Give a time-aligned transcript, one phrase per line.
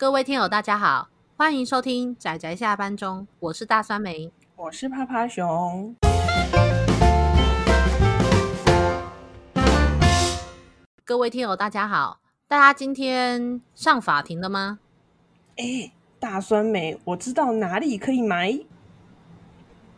[0.00, 5.96] 各位听友，大家好，欢迎收听仔仔下班中，我是大酸梅，我是趴趴熊。
[11.04, 14.78] 各位听友，大家好，大家今天上法庭了吗？
[15.56, 15.90] 哎，
[16.20, 18.56] 大酸梅，我知道哪里可以买。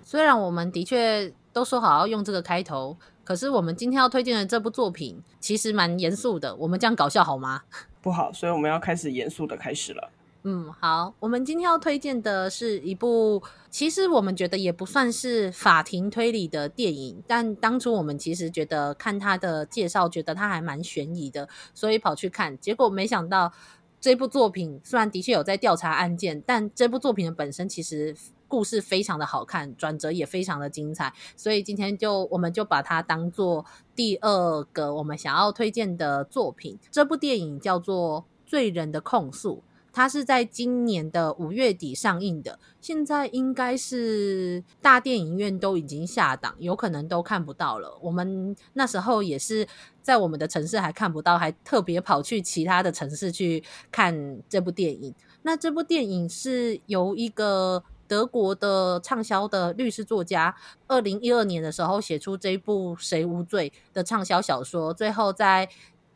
[0.02, 7.64] 虽然我们的确都说好要用这个开头，可是我们今天要推荐的这部作品其实蛮严肃的，我们这样搞笑好吗？
[8.02, 10.10] 不好，所以我们要开始严肃的开始了。
[10.42, 23.52] 嗯，好，我们今天要推荐的是一部，其实我们觉得也不算是法庭推理的电影，但当初我们其实觉得看它的介绍，觉得它还蛮悬疑的，所以跑去看，结果没想到
[24.00, 28.16] 这部作品虽然的确有在调查案件，但这部作品的本身其实
[28.50, 36.76] 故事非常的好看，转折也非常的精彩，所以今天就我们就把它当做第二个我们想要推荐的作品。
[36.90, 39.56] 这部电影叫做《罪人的控诉》。
[39.92, 47.98] 它是在今年的五月底上映的，现在应该是大电影院都已经下档，有可能都看不到了。
[48.00, 49.66] 我们那时候也是
[50.00, 55.12] 在我们的城市还看不到，还特别跑去其他的城市去看这部电影。
[55.42, 60.52] 那这部电影是由一个德国的畅销的律师作家，
[60.88, 65.68] 二零一二年的时候写出这一部《谁无罪》的畅销小说，最后在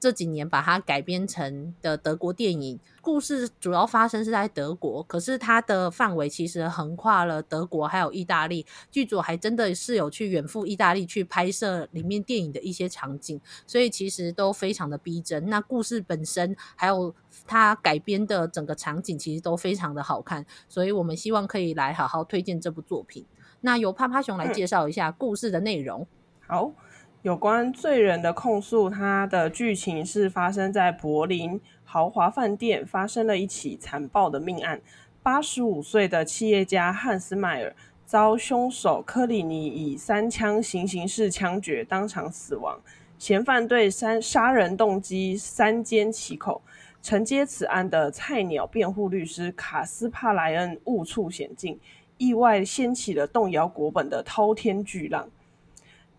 [0.05, 15.49] 这几年把它改编成的德国电影，故事主要发生是在德国，可是它的范围其实横跨了德国还有意大利，剧组还真的是有去远赴意大利去拍摄里面电影的一些场景，所以其实都非常的逼真。
[15.49, 17.15] 那故事本身还有
[17.47, 23.25] 它改编的整个场景，其实都非常的好看，所以我们希望可以来好好推荐这部作品。
[23.63, 26.03] 那由趴趴熊来介绍一下故事的内容。
[26.03, 26.07] 嗯、
[26.47, 26.73] 好。
[27.25, 34.79] 有关罪人的控诉，它的剧情是发生在柏林豪华饭店，发生了一起残暴的命案。
[35.23, 42.79] 八十五岁的企业家汉斯迈尔遭凶手科里尼以三枪行刑式枪决，当场死亡。
[43.19, 46.61] 嫌犯对三杀人动机三缄其口。
[47.01, 51.81] 承接此案的菜鸟辩护律师卡斯帕莱恩误触险境，
[52.19, 55.27] 意外掀起了动摇国本的滔天巨浪。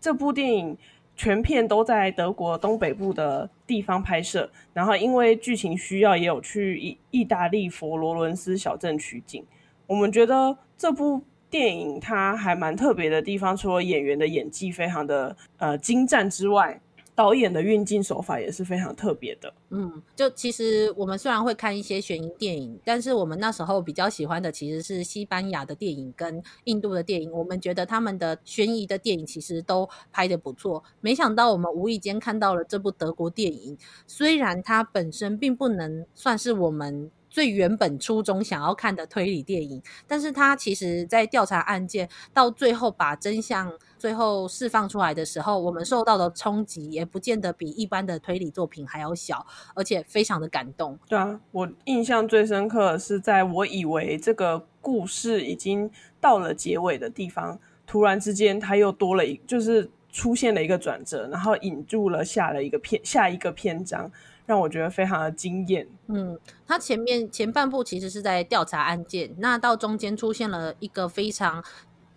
[0.05, 0.77] 这部电影。
[1.17, 9.41] 全片都在德国东北部的地方拍摄，然后因为剧情需要，也有去意意大利佛罗伦斯小镇取景。
[9.88, 16.81] 我们觉得这部电影它还蛮特别的地方，除了演员的演技非常的呃精湛之外。
[17.15, 19.53] 导演的运镜手法也是非常特别的。
[19.69, 27.31] 嗯，就其实我们虽然会看一些悬疑电影，但是我们那时候比较喜欢的其实是西班牙的电影跟印度的电影。
[27.31, 30.83] 我们觉得他们的悬疑的电影其实都拍得不错。
[30.99, 37.09] 没想到我们无意间看到了这部德国电影，虽然它本身并不能算是我们。
[37.35, 43.69] 最原本初衷想要看的推理电影，但是他其实在调查案件到最后把真相
[44.00, 50.97] 最后释放出来的时候，我们受到的冲击也不见得比一般的推理作品还要小，而且非常的感动。
[51.09, 55.91] 对啊，我印象最深刻的是在我以为这个故事已经
[56.22, 64.09] 到了结尾的地方，突然之间他又多了一，就是出现了一个转折，然后引入了下了一个篇下一个篇章。
[64.45, 65.88] 让我觉得非常的惊艳。
[66.07, 71.63] 嗯，他前面前半部其实是在调查案件，那到中间出现了一个非常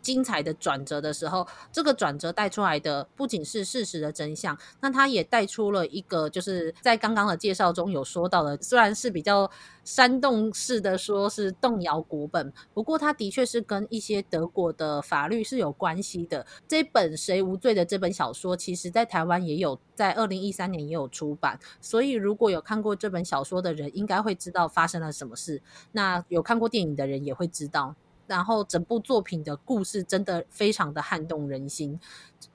[0.08, 9.50] 精彩的转折的时候，这个转折带出来的不仅是事实的真相，那他也带出了一个，就是在刚刚的介绍中有说到的，虽然是比较
[9.84, 16.46] 煽动式的说是动摇国本，不过他的确是跟一些德国的法律是有关系的。
[16.66, 25.60] 这本《谁无罪》的这本小说，其实在台湾也有，在二零一三年也有出版，所以如果有看过这本小说的人，应该会知道发生了什么事。
[25.92, 27.94] 那有看过电影的人也会知道。
[28.28, 31.98] 然后整部作品的故事真的非常的撼动人心，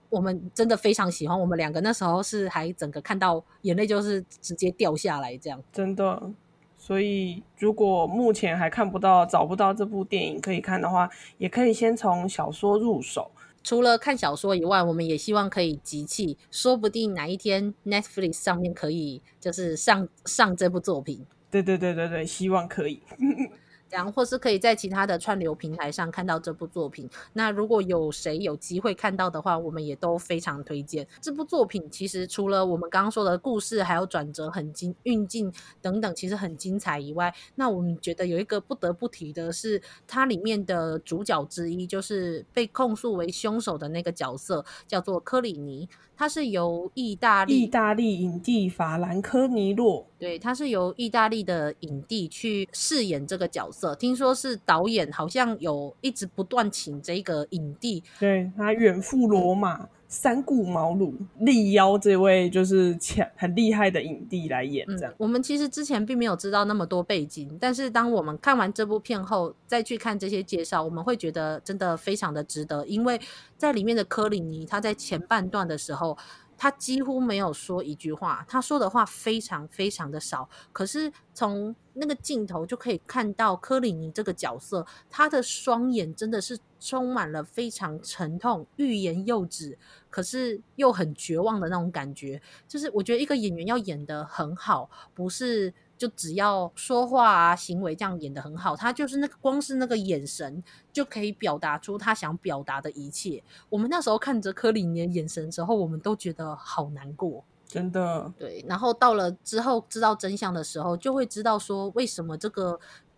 [0.10, 1.38] 我们真的非常喜欢。
[1.38, 6.32] 我们两个那时候是还整个看到眼泪就是直接掉下来这样，真的。
[6.78, 13.32] 所以如果目前还看不到、找不到这部电影可以看的话，也可以先从小说入手。
[13.64, 21.26] 除了看小说以外，我们也希望可以集气，说不定哪一天 Netflix 上面可以就是上上这部作品。
[21.50, 23.02] 对对对对对，希望可以。
[23.94, 27.08] 然后或是可以在其他的串流平台上看到这部作品。
[27.34, 31.88] 那如果有谁有机会看到的话，我们也都非常推荐这部作品。
[31.92, 45.88] 其实除了我们刚刚说的故事，还有转折很精、运镜等等，其实很精彩以外，那我们觉得有一个不得不提的是，它里面的主角之一就是被控诉为凶手的那个角色，叫做科里尼。
[46.16, 53.96] 他是由意大利意大利影帝法兰科尼洛对，他是由意大利的影帝去饰演这个角色。
[53.96, 59.88] 听说是导演好像有一直不断请这个影帝，对，他远赴罗马。
[60.14, 65.12] 三顾茅庐，力邀这位就是强很厉害的影帝来演这样。
[65.12, 73.20] 嗯，我们其实之前并没有知道那么多背景，但是当我们看完这部片后，再去看这些介绍，我们会觉得真的非常的值得，因为
[73.58, 76.16] 在里面的柯里尼，他在前半段的时候。
[76.58, 80.48] 他几乎没有说一句话，他说的话非常非常的少。
[80.72, 89.78] 可是从那个镜头就可以看到柯里尼这个角色，他的双眼真的是充满了非常沉痛、欲言又止，
[90.10, 92.42] 可是又很绝望的那种感觉。
[92.68, 95.74] 就是我觉得一个演员要演得很好，不是。
[96.04, 100.62] 就只要说话啊，行为这样演的很好，他就是那个光是那个眼神
[100.92, 103.42] 就可以表达出他想表达的一切。
[103.70, 108.30] 我们那时候看着柯里尼的眼神之后，我们都觉得好难过，真的。
[108.38, 112.78] 对，然后到了之后知道真相的时候，就会知道说为什么这个。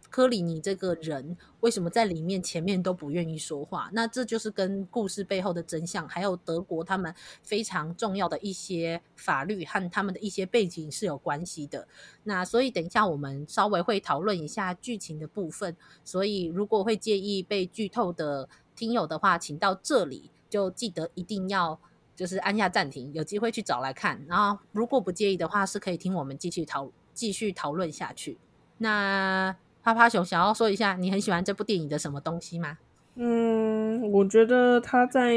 [0.10, 3.90] 柯里尼这个人为什么在里面前面都不愿意说话？
[3.92, 7.14] 那这就是跟故事背后的真相，还有德国他们
[7.44, 11.88] 非常重要的一些法律和他们的一些背景是有关系的。
[12.24, 15.76] 那所以等一下我们稍微会讨论一下剧情的部分。
[16.04, 21.78] 所以如果会介意被剧透的听友的话，请到这里就记得一定要
[22.16, 24.24] 就是按下暂停，有机会去找来看。
[24.28, 28.38] 然后如果不介意的话，是可以听我们继续讨继续讨论下去。
[28.78, 29.56] 那。
[29.86, 32.76] 趴趴熊想要说一下，你很喜欢这部电影的什么东西吗？
[33.18, 35.36] 嗯，我觉得他在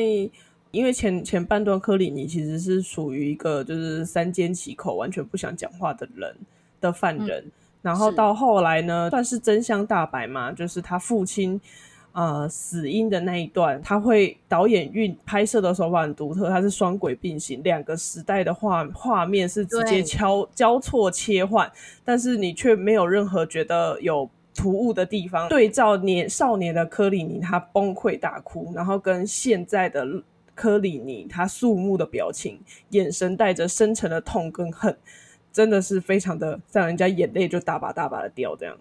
[0.71, 6.35] 因为前前半段科里尼其实是属于一个就是三缄其口、完全不想讲话的人
[6.81, 7.53] 的犯人，嗯、
[7.83, 11.61] 然后到后来呢，算是真相大白嘛，就是他父亲
[12.13, 21.71] 呃死因的那一段，他会导演运拍摄的手法很独特，他是双轨并行，两个时代的画画面是直接交交错切换，
[22.03, 24.27] 但是你却没有任何觉得有。
[24.59, 30.05] 突兀的地方，对照年少年的科里尼，他崩溃大哭，然后跟现在的
[30.57, 32.61] 科里尼，他肃穆的表情，
[32.91, 34.99] 眼神带着深沉的痛跟恨，
[35.53, 38.57] 真的是非常的让人家眼泪就大把大把的掉。
[38.57, 38.77] 这样，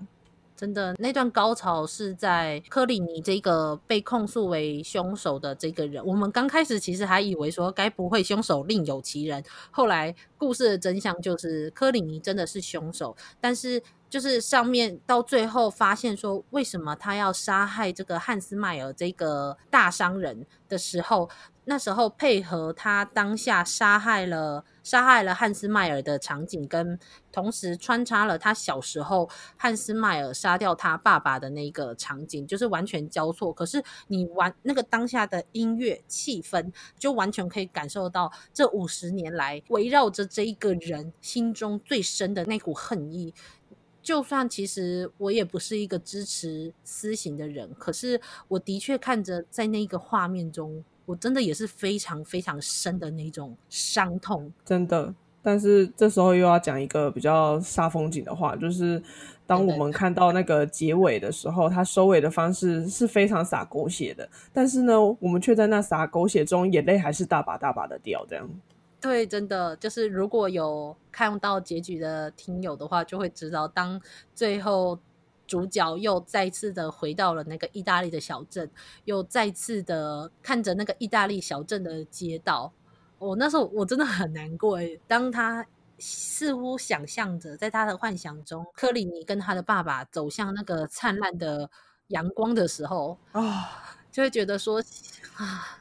[0.55, 13.79] 真的那段高潮是在柯里尼这个被控诉为凶手的这个人，我们刚开始其实还以为说该不会凶手另有其人，后来故事的真相就是科里尼真的是凶手，但是。
[14.09, 21.29] 就是上面到最后发现说，为什么他要杀害这个汉斯迈尔这个大商人的时候，
[21.65, 26.97] 那时候配合他当下杀害了杀害了汉斯迈尔的场景，跟
[27.31, 33.51] 同时穿插了他小时候汉斯迈尔杀掉他爸爸的那个场景，就是完全交错。
[33.51, 43.33] 可是你玩那个当下的音乐气氛，就完全可以感受到这五十年来围绕着这一个人心中最深的那股恨意。
[44.07, 55.13] 就算其实我也不是一个支持私刑的人，可是我的确看着在那个画面中，我真的也是非常非常深的那种伤痛，真的。
[55.43, 59.03] 但是这时候又要讲一个比较煞风景的话，就是
[59.45, 68.49] 当我们看到那个结尾的时候，他收尾的方式是非常洒狗血的，但是呢，我们却在那洒狗血中，眼泪还是大把大把的掉，这样。
[68.99, 74.01] 对，真的就是如果有看到结局的听友的话，就会知道，当
[74.33, 74.99] 最后
[75.45, 78.69] 主角又再次的回到了那个意大利的小镇，
[79.05, 82.73] 又再次的看着那个意大利小镇的街道，
[83.19, 84.79] 我那时候我真的很难过。
[85.07, 85.63] 当他
[85.99, 91.69] 似乎想象着在他的幻想中，柯里尼跟他的爸爸走向那个灿烂的
[92.07, 93.69] 阳光的时候啊，
[94.11, 94.81] 就会觉得说
[95.35, 95.77] 啊。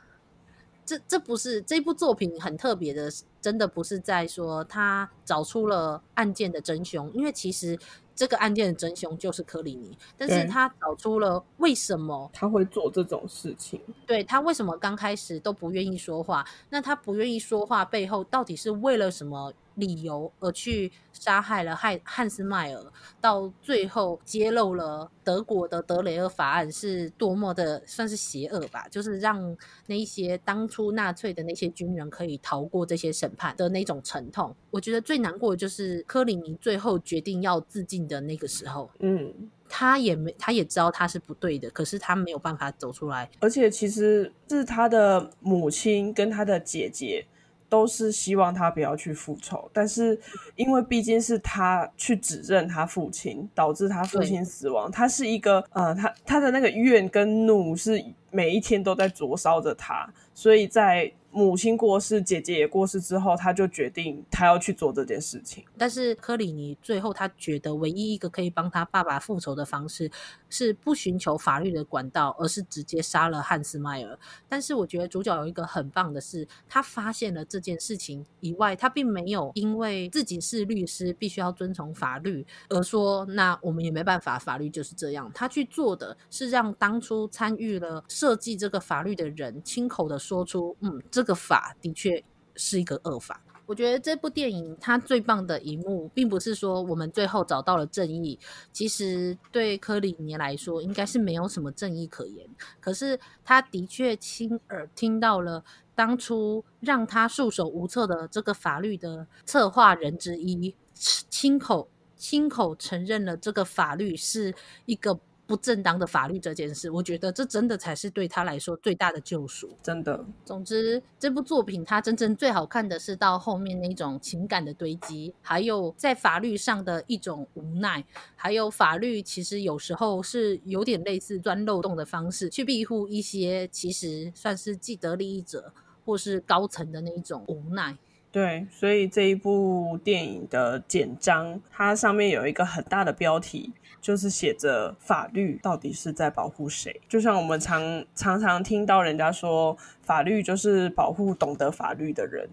[0.87, 7.77] 这这不是这部作品很特别的，真的不是在说他找出了案件的真凶，因为其实
[8.15, 19.53] 这个案件的真凶就是科里尼，但是他找出了为什么他会做这种事情，对，他为什么刚开始都不愿意说话，那他不愿意说话背后到底是为了什么？
[19.77, 29.57] 理由而去杀害了汉汉斯迈尔，到最后揭露了德国的德雷厄法案是多么的算是邪恶吧，就是让
[29.87, 34.55] 那一些当初纳粹的那些军人可以逃过这些审判的那种沉痛。
[34.71, 39.33] 我觉得最难过的就是柯里尼最后决定要自尽的那个时候，嗯，
[39.69, 47.27] 他也没他也知道他是不对的，可是他没有办法走出来，而且其实是他的母亲跟他的姐姐。
[47.69, 50.19] 都是希望他不要去复仇，但是
[50.55, 54.91] 因为毕竟是他去指认他父亲，导致他父亲死亡。
[54.91, 58.03] 他是一个呃，他他的那个怨跟怒是
[58.37, 65.63] 每一天都在灼烧着他，所以在母亲过世，姐姐也过世之后，他就决定他要去做这件事情。
[65.77, 70.11] 但是科里尼最后他觉得唯一一个可以帮他爸爸复仇的方式
[70.49, 74.19] 是不寻求法律的管道，而是直接杀了汉斯迈尔。
[74.49, 85.31] 但是我觉得主角有一个很棒的是，他发现了这件事情以外，他并没有因为自己是律师必须要遵从法律而说，那我们也没办法，法律就是这样。
[85.35, 92.21] 他去做的是让当初参与了设计这个法律的人亲口的说出，嗯，这个法的确
[92.57, 93.41] 是一个恶法。
[93.67, 98.37] 我觉得这部电影它最棒的一幕，并不是说我们最后找到了正义。
[98.73, 102.45] 其实对科里尼来说，应该是没有什么正义可言。
[102.81, 105.63] 可是他的确亲耳听到了
[105.95, 114.53] 当初让他束手无策的这个法律的策划人之一，亲口亲口承认了这个法律是
[114.85, 115.21] 一个。
[115.47, 119.71] 不正当的法律这件事，我觉得这真的才是对他来说最大的救赎。
[119.83, 120.25] 真的。
[120.45, 135.73] 总之，这部作品它真正最好看的是到后面那种情感的堆积，还有在法律上的一种无奈，还有法律其实有时候是有点类似钻漏洞的方式去庇护一些其实算是既得利益者
[136.05, 137.97] 或是高层的那一种无奈。
[138.37, 152.47] 对，所以这一部电影的简章，它上面有一个很大的标题，就是写着“法律到底是在保护谁？”就像我们常常常听到人家说，法律就是保护懂得法律的人。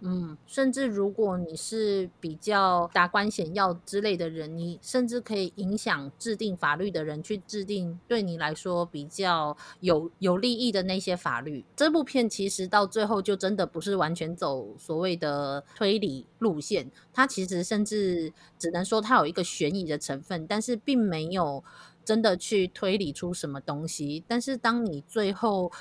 [0.00, 11.64] 嗯，甚至如果你是比较达官显要之类的人，你甚至可以影响制定法律的人去制定对你来说比较有有利益的那些法律。
[11.74, 21.64] 这部片其实到最后就真的不是完全走所谓的推理路线，它其实甚至只能说它有一个悬疑的成分，但是并没有
[22.04, 24.22] 真的去推理出什么东西。
[24.28, 25.72] 但是当你最后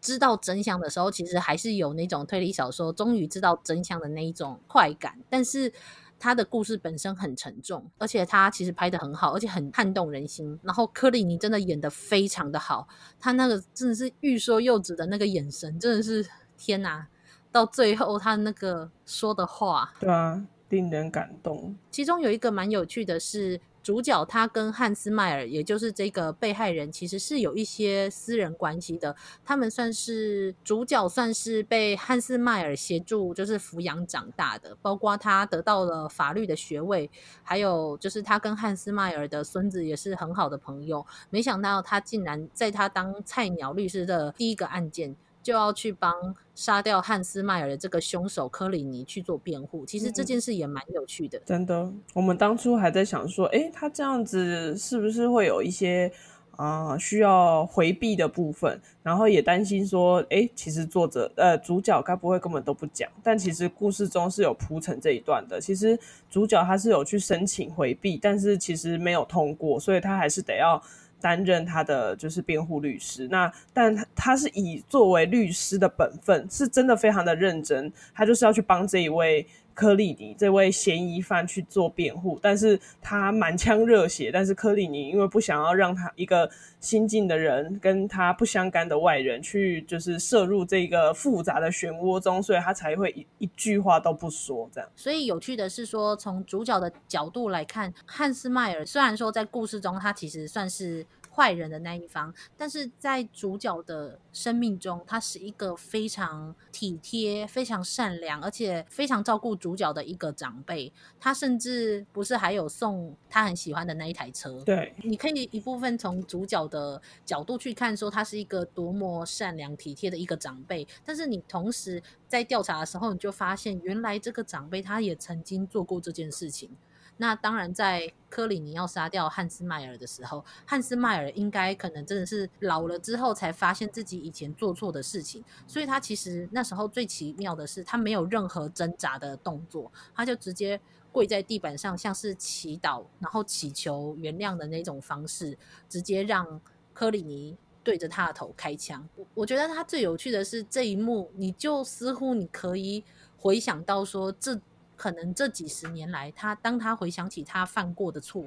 [0.00, 5.18] 知道真相的时候，其实还是有那种推理小说终于知道真相的那一种快感。
[5.28, 5.72] 但是
[6.18, 10.58] 他的故事本身很沉重，而且他其实拍的很好，而且很撼动人心。
[10.62, 12.86] 然后科里尼真的演的非常的好，
[13.18, 16.26] 他那个真的是欲说又止的那个眼神，真的是
[16.56, 17.06] 天哪！
[17.52, 21.76] 到最后他那个说的话，对啊，令人感动。
[21.90, 23.60] 其中有一个蛮有趣的是。
[23.86, 29.14] 主角他跟汉斯迈尔，也就是这个被害人，其实是有一些私人关系的。
[29.44, 34.76] 他们算是主角，算是被汉斯迈尔协助，就是抚养长大的。
[34.82, 37.08] 包括他得到了法律的学位，
[37.44, 41.06] 还有就是他跟汉斯迈尔的孙子也是很好的朋友。
[41.30, 45.14] 没想到他竟然在他当菜鸟律师的第一个案件，
[45.44, 51.38] 就要去帮杀掉汉斯迈尔的这个凶手科里尼去做辩护，其实这件事也蛮有趣的。
[51.44, 56.10] 真的，我们当初还在想说，哎，他这样子是不是会有一些
[56.52, 58.80] 啊、呃、需要回避的部分？
[59.02, 63.06] 然后也担心说，哎，其实作者呃主角该不会根本都不讲？
[63.22, 65.60] 但其实故事中是有铺陈这一段的。
[65.60, 65.98] 其实
[66.30, 70.82] 主角他是有去申请回避，但是其实没有通过，所以他还是得要。
[71.20, 79.46] 担任他的就是辩护律师，那但他他是以作为律师的本分，是真的非常的认真，他就是要去帮这一位
[79.76, 94.90] 科里尼这位嫌疑犯去做辩护，但是他满腔热血，但是科里尼因为不想要让他一个新进的人跟他不相干的外人去就是涉入这个复杂的漩涡中，所以他才会一一句话都不说这样。
[94.96, 101.06] 所以有趣的是说，从主角的角度来看，汉斯迈尔虽然说在故事中他其实算是。
[101.36, 110.92] 坏人的那一方，但是在主角的生命中，他是一个非常体贴、非常善良，而且非常照顾主角的一个长辈。
[111.18, 114.62] 他甚至不是还有送他很喜欢的那一台车。
[114.64, 120.86] 对，你可以一部分从主角的角度去看，说他是一个多么善良、体贴的一个长辈。
[121.04, 126.70] 但是你同时在调查的时候，你就发现，原来这个长辈他也曾经做过这件事情。
[127.18, 140.78] 那当然，在科里尼要杀掉汉斯迈尔的时候，汉斯迈尔应该可能真的是老了之后才发现自己以前做错的事情，所以他其实那时候最奇妙的是，他没有任何挣扎的动作，他就直接
[141.10, 145.56] 跪在地板上，像是祈祷，然后祈求原谅的那种方式，
[145.88, 146.60] 直接让
[146.92, 149.08] 科里尼对着他的头开枪。
[149.16, 153.02] 我我觉得他最有趣的是这一幕，你就似乎你可以
[153.38, 154.60] 回想到说这。
[154.96, 158.44] 可能这几十年来，他当他回想起他犯过的错，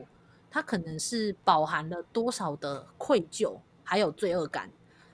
[0.49, 4.69] 他可能是饱含了多少的愧疚，还有罪恶感。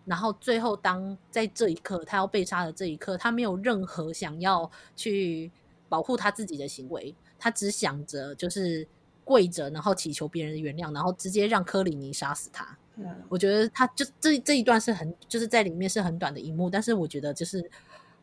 [0.06, 5.51] 然后最后，当在这一刻他要被杀的这一刻，他没有任何想要去
[5.89, 8.88] 保护他自己的行为，他只想着就是
[9.24, 12.77] 跪着，然后祈求别人的原谅，然后直接让科里尼杀死他。
[12.98, 17.60] 嗯，我觉得他就这这一段是很就是在里面是很短的一幕，但是我觉得就是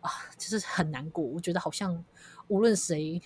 [0.01, 1.25] 啊，就是很难过。
[1.25, 1.93] 我觉得好像
[2.53, 3.21] 无论谁。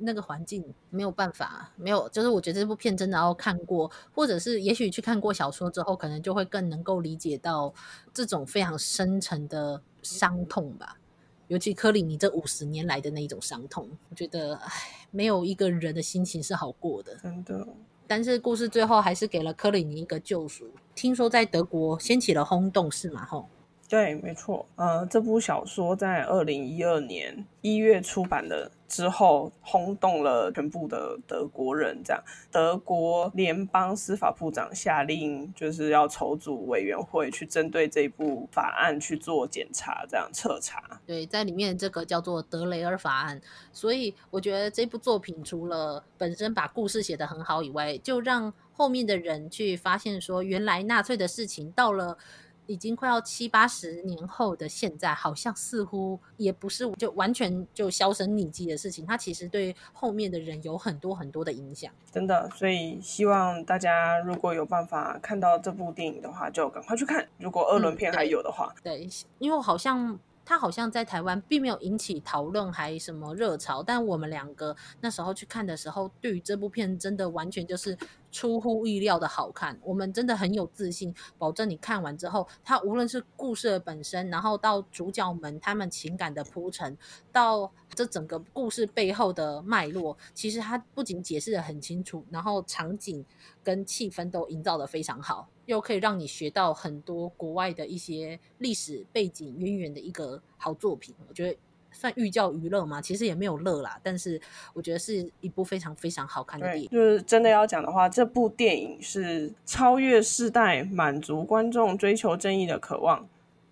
[0.00, 7.72] 那个环境没有办法，没有，就是我觉得这部片真的要看过，或者是也许去看过小说之后，可能就会更能够理解到
[8.12, 10.98] 这种非常深沉的伤痛吧。
[11.46, 17.64] 尤其柯里尼这五十年来的那一种伤痛，我觉得，唉，没有一个人的心情是好过的，真的。
[18.08, 20.68] 但是故事最后还是给了柯里尼一个救赎。
[20.96, 23.24] 听说在德国掀起了轰动，是吗？
[23.24, 23.48] 吼。
[23.86, 24.66] 对，没错。
[24.76, 32.00] 呃，这部小说在二零一二年一月出版的之后，轰动了全部的德国人。
[32.02, 41.00] 这样，德国联邦司法部长下令，就是要筹组委员会去针对这部法案去做检查，这样彻查。
[41.06, 43.40] 对，在里面这个叫做德雷尔法案。
[43.70, 52.16] 所以我觉得这部作品除了本身把故事写得很好以外，就让后面的人去发现说，原来纳粹的事情到了。
[52.66, 59.04] 已经快要七八十年后的现在，好像似乎也不是就完全就销声匿迹的事情。
[59.04, 62.50] 它其实对后面的人有很多很多的影响，真的。
[62.50, 67.26] 所以希望大家如果有办法看到这部电影的话，就赶快去看。
[67.38, 70.18] 如果二轮片还有的话，嗯、对，对，因为好像。
[70.46, 73.82] 它好像在台湾并没有引起讨论，还什么热潮。
[73.82, 77.96] 但我们两个那时候去看的时候，对于这部片真的完全就是
[78.34, 79.78] 出乎意料的好看。
[79.84, 86.98] 我们真的很有自信，保证你看完之后，它无论是故事的本身，然后到主角们他们情感的铺陈，
[87.30, 93.24] 到这整个故事背后的脉络，其实它不仅解释得很清楚，然后场景
[93.62, 95.48] 跟气氛都营造得非常好。
[95.66, 101.56] 又可以让你学到很多国外的一些历史背景渊源的一个好作品，我觉得
[101.94, 104.38] 算寓教于乐嘛，其实也没有乐啦，但是
[104.74, 106.88] 我觉得是一部非常非常好看的电影。
[106.90, 113.26] 就是真的要讲的话，这部电影是超越世代，满足观众追求正义的渴望。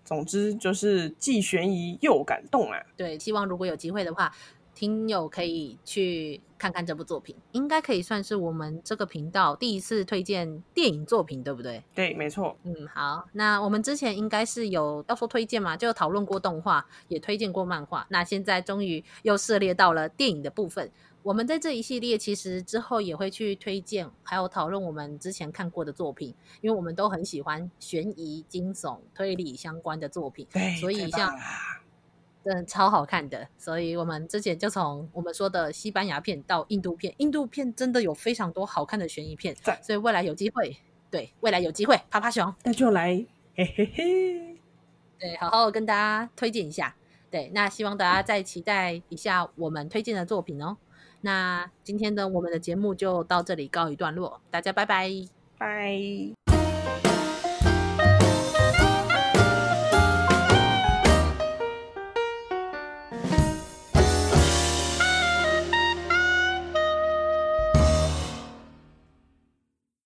[0.04, 2.78] 总之就是既悬疑又感动啊！
[2.96, 4.32] 对，希望如果有机会的话。
[4.74, 11.84] 听友可以去看看这部作品，应该可以算是我们这个频道第一次推荐电影作品，对不对？
[11.94, 12.56] 对，没错。
[12.64, 18.06] 嗯，好，那我们之前应该是有要说推荐嘛，就讨论过动画，也推荐过漫画。
[18.08, 20.90] 那现在终于又涉猎到了电影的部分。
[21.22, 30.46] 我们在这一系列其实之后也会去推荐，还有讨论我们之前看过的作品，因为我们都很喜欢悬疑、惊悚、推理相关的作品。
[30.52, 31.32] 对，所以像。
[32.44, 40.76] 真的超好看的，所以我们之前就从我们说的西班牙片到印度片，印度片真的有非常多好看的悬疑片，所以未来有机会，
[41.10, 43.24] 对，未来有机会，趴趴熊，那就来，
[43.54, 44.60] 嘿嘿嘿，
[45.18, 46.96] 对，好好跟大家推荐一下，
[47.30, 50.76] 对，那希望大家再期待一下我们推荐的作品哦。
[51.20, 55.08] 那今天的我们的节目就到这里告一段落，大家拜拜，
[55.56, 56.41] 拜。